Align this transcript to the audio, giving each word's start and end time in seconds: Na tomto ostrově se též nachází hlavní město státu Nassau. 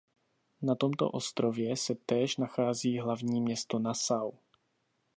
Na 0.61 0.75
tomto 0.75 1.09
ostrově 1.11 1.77
se 1.77 1.95
též 1.95 2.37
nachází 2.37 2.99
hlavní 2.99 3.41
město 3.41 3.69
státu 3.77 3.83
Nassau. 3.83 4.31